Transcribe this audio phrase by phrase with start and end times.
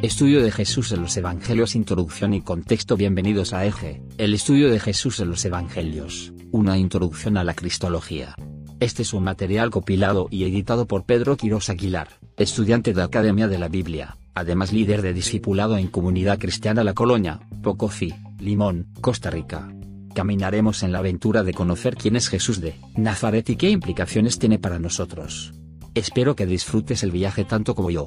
[0.00, 4.78] Estudio de Jesús en los Evangelios Introducción y Contexto Bienvenidos a Eje, el estudio de
[4.78, 8.36] Jesús en los Evangelios, una introducción a la Cristología.
[8.78, 13.58] Este es un material compilado y editado por Pedro Quiroz Aguilar, estudiante de Academia de
[13.58, 19.68] la Biblia, además líder de discipulado en Comunidad Cristiana La Colonia, Pocofi, Limón, Costa Rica.
[20.14, 24.60] Caminaremos en la aventura de conocer quién es Jesús de Nazaret y qué implicaciones tiene
[24.60, 25.54] para nosotros.
[25.96, 28.06] Espero que disfrutes el viaje tanto como yo.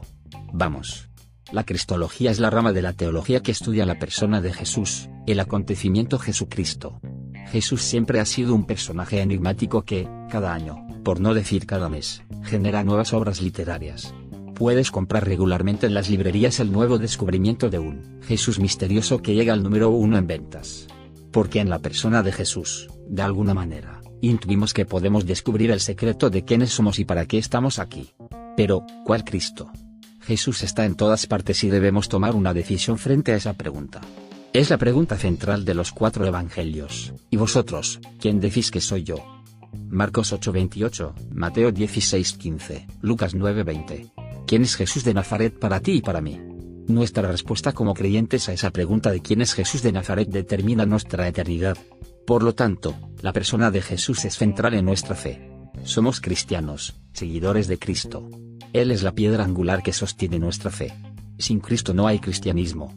[0.53, 1.10] Vamos.
[1.51, 5.41] La cristología es la rama de la teología que estudia la persona de Jesús, el
[5.41, 7.01] acontecimiento Jesucristo.
[7.47, 12.23] Jesús siempre ha sido un personaje enigmático que, cada año, por no decir cada mes,
[12.43, 14.13] genera nuevas obras literarias.
[14.55, 19.51] Puedes comprar regularmente en las librerías el nuevo descubrimiento de un Jesús misterioso que llega
[19.51, 20.87] al número uno en ventas.
[21.31, 26.29] Porque en la persona de Jesús, de alguna manera, intuimos que podemos descubrir el secreto
[26.29, 28.13] de quiénes somos y para qué estamos aquí.
[28.55, 29.70] Pero, ¿cuál Cristo?
[30.21, 34.01] Jesús está en todas partes y debemos tomar una decisión frente a esa pregunta.
[34.54, 37.13] Es la pregunta central de los cuatro evangelios.
[37.29, 39.15] ¿Y vosotros, quién decís que soy yo?
[39.90, 44.12] Marcos 8:28, Mateo 16:15, Lucas 9:20.
[44.45, 46.40] ¿Quién es Jesús de Nazaret para ti y para mí?
[46.88, 51.27] Nuestra respuesta como creyentes a esa pregunta de quién es Jesús de Nazaret determina nuestra
[51.27, 51.77] eternidad.
[52.27, 55.51] Por lo tanto, la persona de Jesús es central en nuestra fe.
[55.84, 58.29] Somos cristianos, seguidores de Cristo.
[58.71, 60.93] Él es la piedra angular que sostiene nuestra fe.
[61.38, 62.93] Sin Cristo no hay cristianismo.